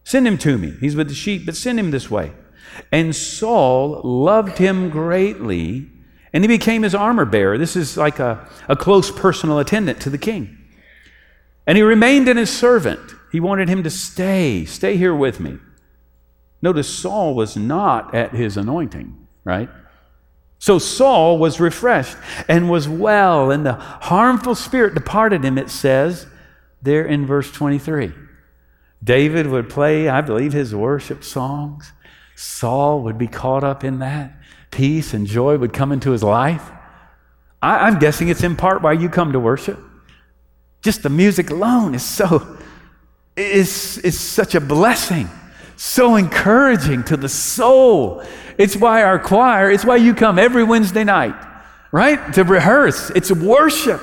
[0.04, 0.74] Send him to me.
[0.80, 2.34] He's with the sheep, but send him this way.
[2.92, 5.90] And Saul loved him greatly,
[6.34, 7.58] and he became his armor bearer.
[7.58, 10.58] This is like a, a close personal attendant to the king.
[11.66, 13.00] And he remained in his servant.
[13.32, 15.58] He wanted him to stay, stay here with me.
[16.62, 19.70] Notice Saul was not at his anointing, right?
[20.64, 22.16] So Saul was refreshed
[22.48, 26.26] and was well, and the harmful spirit departed him, it says
[26.82, 28.14] there in verse 23.
[29.04, 31.92] David would play, I believe, his worship songs.
[32.38, 34.38] Saul would be caught up in that.
[34.72, 36.72] Peace and joy would come into his life.
[37.62, 39.78] I, am guessing it's in part why you come to worship.
[40.82, 42.58] Just the music alone is so,
[43.36, 45.30] is, is such a blessing,
[45.76, 48.24] so encouraging to the soul.
[48.58, 51.36] It's why our choir, it's why you come every Wednesday night,
[51.92, 52.34] right?
[52.34, 53.10] To rehearse.
[53.12, 54.02] It's worship.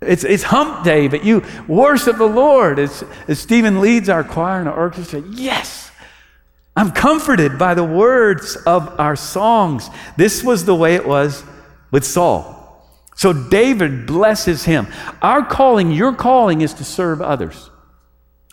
[0.00, 2.78] It's, it's hump day, but you worship the Lord.
[2.78, 5.90] As, as Stephen leads our choir and our orchestra, yes,
[6.76, 9.90] I'm comforted by the words of our songs.
[10.16, 11.42] This was the way it was
[11.90, 12.54] with Saul.
[13.16, 14.86] So David blesses him.
[15.20, 17.68] Our calling, your calling, is to serve others.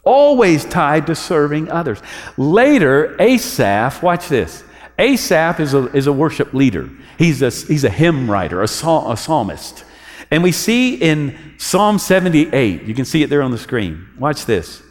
[0.05, 2.01] Always tied to serving others.
[2.37, 4.63] Later, Asaph, watch this.
[4.97, 6.89] Asaph is a, is a worship leader.
[7.17, 9.83] He's a, he's a hymn writer, a, psal, a psalmist.
[10.31, 14.07] And we see in Psalm 78, you can see it there on the screen.
[14.17, 14.81] Watch this.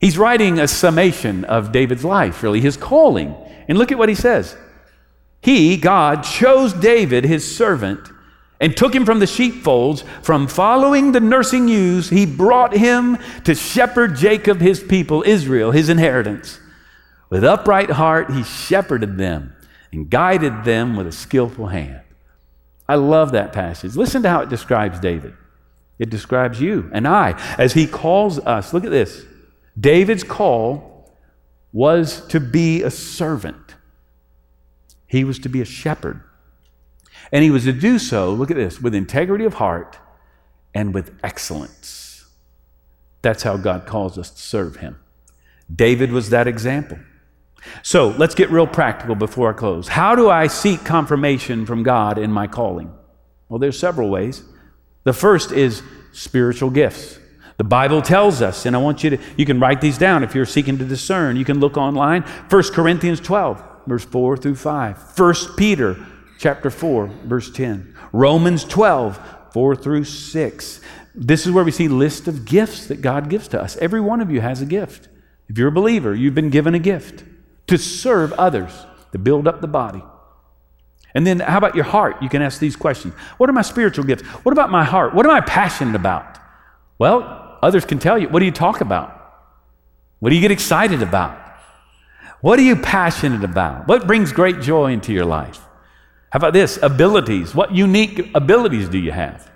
[0.00, 3.34] He's writing a summation of David's life, really, his calling.
[3.68, 4.56] And look at what he says.
[5.40, 8.10] He, God, chose David, his servant,
[8.64, 12.08] and took him from the sheepfolds, from following the nursing ewes.
[12.08, 16.60] He brought him to shepherd Jacob, his people, Israel, his inheritance.
[17.28, 19.54] With upright heart, he shepherded them
[19.92, 22.00] and guided them with a skillful hand.
[22.88, 23.96] I love that passage.
[23.96, 25.34] Listen to how it describes David.
[25.98, 28.72] It describes you and I as he calls us.
[28.72, 29.26] Look at this.
[29.78, 31.12] David's call
[31.70, 33.74] was to be a servant,
[35.06, 36.22] he was to be a shepherd.
[37.34, 39.98] And he was to do so, look at this, with integrity of heart
[40.72, 42.26] and with excellence.
[43.22, 45.00] That's how God calls us to serve him.
[45.74, 46.96] David was that example.
[47.82, 49.88] So let's get real practical before I close.
[49.88, 52.94] How do I seek confirmation from God in my calling?
[53.48, 54.44] Well, there's several ways.
[55.02, 57.18] The first is spiritual gifts.
[57.56, 60.36] The Bible tells us, and I want you to, you can write these down if
[60.36, 61.36] you're seeking to discern.
[61.36, 62.22] You can look online.
[62.22, 65.18] 1 Corinthians 12, verse 4 through 5.
[65.18, 65.96] 1 Peter
[66.38, 67.96] chapter 4, verse 10.
[68.12, 69.18] Romans 12,
[69.52, 70.80] 4 through 6.
[71.14, 73.76] This is where we see list of gifts that God gives to us.
[73.76, 75.08] Every one of you has a gift.
[75.48, 77.24] If you're a believer, you've been given a gift
[77.68, 78.72] to serve others,
[79.12, 80.02] to build up the body.
[81.14, 82.20] And then, how about your heart?
[82.20, 84.24] You can ask these questions What are my spiritual gifts?
[84.44, 85.14] What about my heart?
[85.14, 86.38] What am I passionate about?
[86.98, 88.28] Well, others can tell you.
[88.28, 89.20] What do you talk about?
[90.18, 91.38] What do you get excited about?
[92.40, 93.86] What are you passionate about?
[93.88, 95.60] What brings great joy into your life?
[96.34, 96.80] How about this?
[96.82, 97.54] Abilities.
[97.54, 99.48] What unique abilities do you have?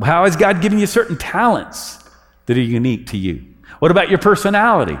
[0.00, 1.98] How has God given you certain talents
[2.46, 3.44] that are unique to you?
[3.80, 4.96] What about your personality?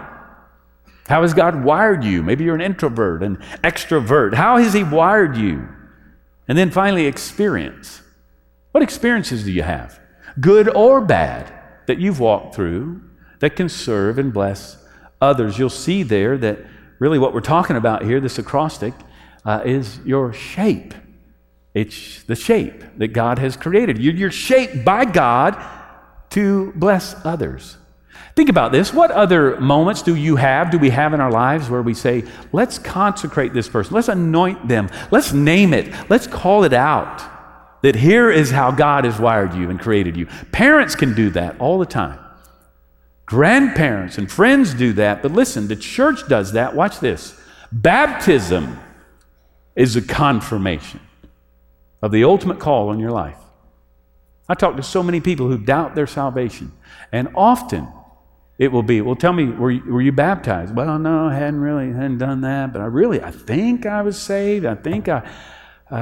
[1.06, 2.24] How has God wired you?
[2.24, 4.34] Maybe you're an introvert, an extrovert.
[4.34, 5.68] How has He wired you?
[6.48, 8.02] And then finally, experience.
[8.72, 10.00] What experiences do you have,
[10.40, 11.52] good or bad,
[11.86, 13.02] that you've walked through
[13.38, 14.84] that can serve and bless
[15.20, 15.60] others?
[15.60, 16.58] You'll see there that
[16.98, 18.94] really what we're talking about here, this acrostic,
[19.44, 20.94] uh, is your shape.
[21.74, 23.98] It's the shape that God has created.
[23.98, 25.56] You're shaped by God
[26.30, 27.76] to bless others.
[28.34, 28.94] Think about this.
[28.94, 32.24] What other moments do you have, do we have in our lives where we say,
[32.52, 37.22] let's consecrate this person, let's anoint them, let's name it, let's call it out
[37.82, 40.26] that here is how God has wired you and created you?
[40.50, 42.18] Parents can do that all the time.
[43.26, 46.74] Grandparents and friends do that, but listen, the church does that.
[46.74, 47.38] Watch this.
[47.70, 48.78] Baptism
[49.74, 51.00] is a confirmation
[52.02, 53.38] of the ultimate call on your life.
[54.48, 56.72] I talk to so many people who doubt their salvation,
[57.10, 57.88] and often
[58.58, 60.74] it will be, well, tell me, were you, were you baptized?
[60.76, 64.20] Well, no, I hadn't really hadn't done that, but I really, I think I was
[64.20, 64.66] saved.
[64.66, 65.18] I think I,
[65.90, 65.96] uh,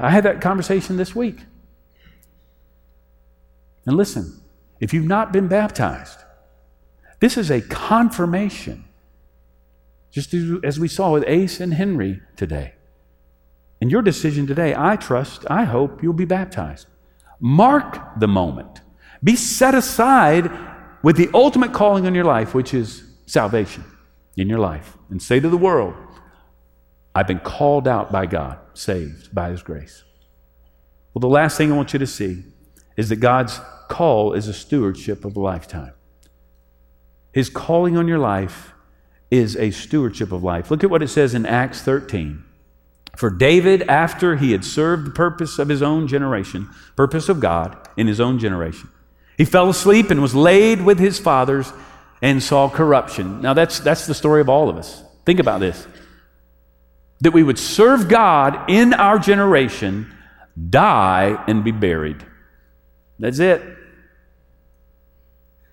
[0.00, 1.40] I had that conversation this week.
[3.86, 4.40] And listen,
[4.80, 6.20] if you've not been baptized,
[7.20, 8.84] this is a confirmation,
[10.10, 10.32] just
[10.64, 12.75] as we saw with Ace and Henry today.
[13.80, 16.86] In your decision today, I trust, I hope you'll be baptized.
[17.40, 18.80] Mark the moment.
[19.22, 20.50] Be set aside
[21.02, 23.84] with the ultimate calling on your life, which is salvation
[24.36, 25.94] in your life, and say to the world,
[27.14, 30.04] I've been called out by God, saved by His grace.
[31.12, 32.44] Well, the last thing I want you to see
[32.96, 35.92] is that God's call is a stewardship of a lifetime.
[37.32, 38.72] His calling on your life
[39.30, 40.70] is a stewardship of life.
[40.70, 42.45] Look at what it says in Acts 13.
[43.16, 47.76] For David, after he had served the purpose of his own generation, purpose of God
[47.96, 48.90] in his own generation,
[49.38, 51.72] he fell asleep and was laid with his fathers
[52.22, 53.40] and saw corruption.
[53.40, 55.02] Now, that's, that's the story of all of us.
[55.24, 55.86] Think about this
[57.20, 60.12] that we would serve God in our generation,
[60.68, 62.22] die, and be buried.
[63.18, 63.62] That's it.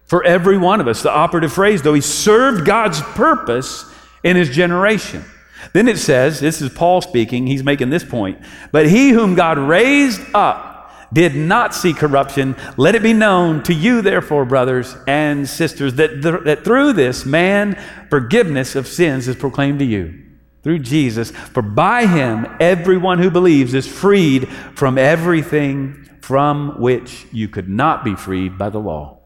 [0.06, 3.84] For every one of us, the operative phrase, though, he served God's purpose
[4.24, 5.26] in his generation.
[5.72, 8.40] Then it says, this is Paul speaking, he's making this point,
[8.72, 12.56] but he whom God raised up did not see corruption.
[12.76, 17.26] Let it be known to you, therefore, brothers and sisters, that, th- that through this
[17.26, 20.22] man forgiveness of sins is proclaimed to you
[20.64, 21.32] through Jesus.
[21.32, 28.04] For by him, everyone who believes is freed from everything from which you could not
[28.04, 29.20] be freed by the law.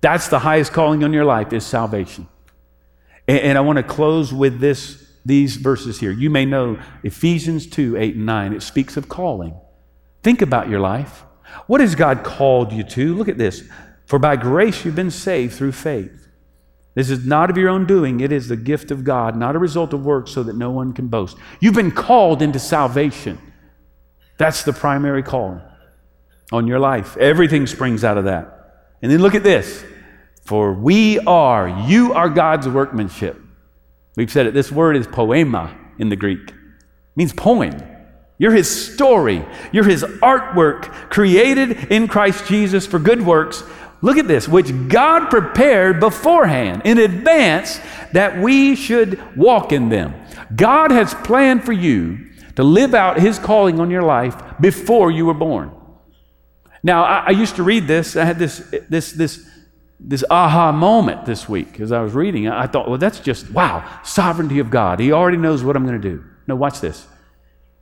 [0.00, 2.26] That's the highest calling on your life is salvation.
[3.28, 6.10] And, and I want to close with this, these verses here.
[6.10, 8.52] You may know Ephesians 2 8 and 9.
[8.52, 9.54] It speaks of calling.
[10.22, 11.24] Think about your life.
[11.66, 13.14] What has God called you to?
[13.14, 13.64] Look at this.
[14.06, 16.28] For by grace you've been saved through faith.
[16.94, 19.58] This is not of your own doing, it is the gift of God, not a
[19.58, 21.36] result of works, so that no one can boast.
[21.60, 23.38] You've been called into salvation.
[24.38, 25.62] That's the primary call
[26.50, 27.16] on your life.
[27.16, 28.88] Everything springs out of that.
[29.02, 29.84] And then look at this.
[30.44, 33.39] For we are, you are God's workmanship.
[34.20, 34.52] We've said it.
[34.52, 36.50] This word is poema in the Greek.
[36.50, 36.54] It
[37.16, 37.74] means poem.
[38.36, 39.46] You're his story.
[39.72, 43.62] You're his artwork created in Christ Jesus for good works.
[44.02, 47.80] Look at this, which God prepared beforehand in advance
[48.12, 50.14] that we should walk in them.
[50.54, 55.24] God has planned for you to live out his calling on your life before you
[55.24, 55.72] were born.
[56.82, 58.16] Now, I, I used to read this.
[58.16, 58.58] I had this,
[58.90, 59.48] this, this
[60.02, 62.48] this aha moment this week as I was reading.
[62.48, 64.98] I thought, well, that's just, wow, sovereignty of God.
[64.98, 66.24] He already knows what I'm going to do.
[66.46, 67.06] No, watch this.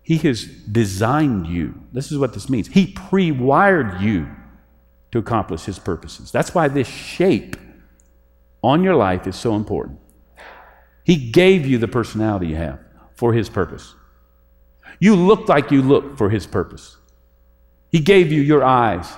[0.02, 1.82] He has designed you.
[1.92, 2.68] This is what this means.
[2.68, 4.28] He pre wired you
[5.12, 6.32] to accomplish His purposes.
[6.32, 7.56] That's why this shape
[8.62, 9.98] on your life is so important.
[11.04, 12.80] He gave you the personality you have
[13.14, 13.94] for His purpose.
[14.98, 16.96] You look like you look for His purpose.
[17.90, 19.10] He gave you your eyes,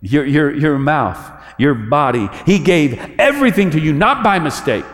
[0.00, 1.18] your, your, your mouth,
[1.58, 2.28] your body.
[2.46, 4.84] He gave everything to you, not by mistake,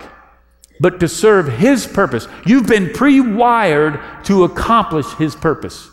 [0.81, 2.27] but to serve His purpose.
[2.47, 5.91] You've been pre wired to accomplish His purpose.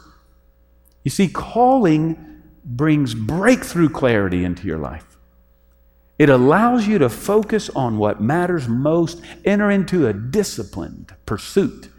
[1.04, 5.06] You see, calling brings breakthrough clarity into your life.
[6.20, 11.90] It allows you to focus on what matters most, enter into a disciplined pursuit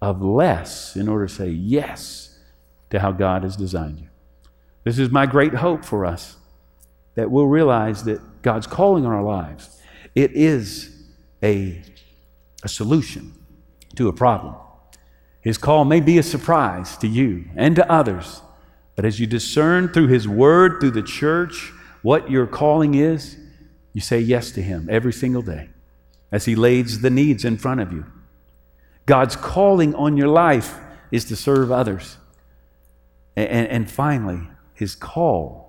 [0.00, 2.38] of less in order to say yes
[2.88, 4.08] to how God has designed you.
[4.84, 6.37] This is my great hope for us
[7.18, 9.76] that we'll realize that God's calling on our lives.
[10.14, 10.96] It is
[11.42, 11.82] a,
[12.62, 13.32] a solution
[13.96, 14.54] to a problem.
[15.40, 18.42] His call may be a surprise to you and to others,
[18.94, 23.36] but as you discern through His Word, through the church, what your calling is,
[23.92, 25.70] you say yes to Him every single day
[26.30, 28.06] as He lays the needs in front of you.
[29.06, 30.78] God's calling on your life
[31.10, 32.16] is to serve others.
[33.34, 35.67] And, and, and finally, his call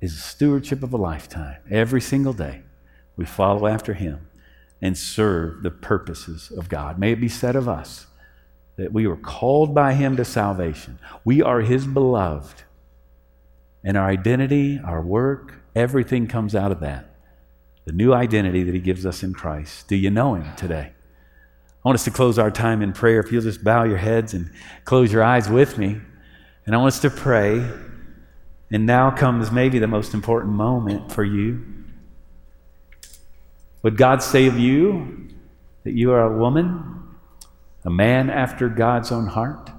[0.00, 1.56] is a stewardship of a lifetime.
[1.70, 2.62] Every single day,
[3.16, 4.28] we follow after Him
[4.80, 6.98] and serve the purposes of God.
[6.98, 8.06] May it be said of us
[8.76, 10.98] that we were called by Him to salvation.
[11.24, 12.62] We are His beloved.
[13.82, 17.06] And our identity, our work, everything comes out of that.
[17.86, 19.88] The new identity that He gives us in Christ.
[19.88, 20.92] Do you know Him today?
[21.84, 23.18] I want us to close our time in prayer.
[23.20, 24.50] If you'll just bow your heads and
[24.84, 26.00] close your eyes with me.
[26.66, 27.64] And I want us to pray
[28.70, 31.64] and now comes maybe the most important moment for you.
[33.82, 35.28] Would God of you
[35.84, 37.02] that you are a woman,
[37.84, 39.70] a man after God's own heart?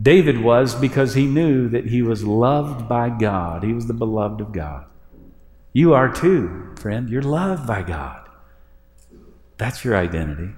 [0.00, 3.62] David was because he knew that he was loved by God.
[3.62, 4.86] He was the beloved of God.
[5.72, 7.08] You are too, friend.
[7.08, 8.28] You're loved by God.
[9.56, 10.50] That's your identity.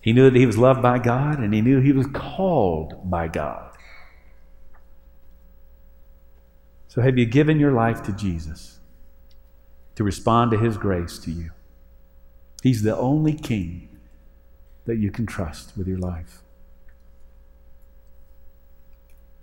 [0.00, 3.28] He knew that he was loved by God and he knew he was called by
[3.28, 3.69] God.
[6.90, 8.80] So, have you given your life to Jesus
[9.94, 11.52] to respond to His grace to you?
[12.64, 13.96] He's the only King
[14.86, 16.42] that you can trust with your life.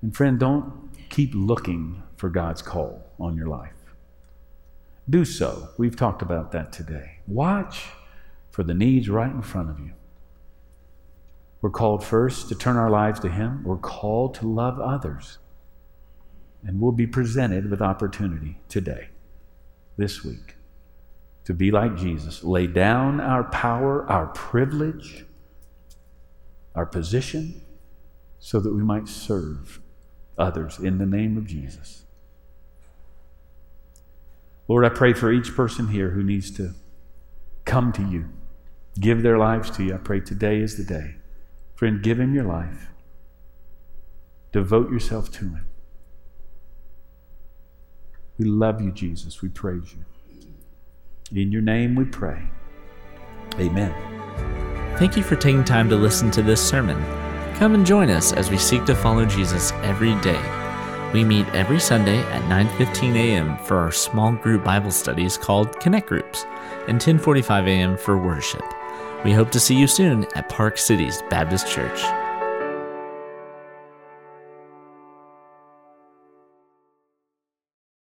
[0.01, 3.71] And, friend, don't keep looking for God's call on your life.
[5.09, 5.69] Do so.
[5.77, 7.19] We've talked about that today.
[7.27, 7.85] Watch
[8.51, 9.93] for the needs right in front of you.
[11.61, 15.37] We're called first to turn our lives to Him, we're called to love others.
[16.63, 19.09] And we'll be presented with opportunity today,
[19.95, 20.55] this week,
[21.45, 25.25] to be like Jesus, lay down our power, our privilege,
[26.75, 27.61] our position,
[28.39, 29.79] so that we might serve
[30.37, 32.03] others in the name of Jesus.
[34.67, 36.73] Lord, I pray for each person here who needs to
[37.63, 38.29] come to you,
[38.99, 39.93] give their lives to you.
[39.93, 41.15] I pray today is the day.
[41.75, 42.87] Friend, give him your life.
[44.51, 45.67] Devote yourself to him.
[48.37, 49.41] We love you, Jesus.
[49.41, 51.41] We praise you.
[51.41, 52.41] In your name we pray.
[53.59, 53.93] Amen.
[54.97, 57.03] Thank you for taking time to listen to this sermon.
[57.55, 60.41] Come and join us as we seek to follow Jesus every day.
[61.13, 63.57] We meet every Sunday at 9:15 a.m.
[63.59, 66.45] for our small group Bible studies called Connect Groups
[66.87, 67.97] and 10:45 a.m.
[67.97, 68.63] for worship.
[69.23, 72.26] We hope to see you soon at Park Cities Baptist Church.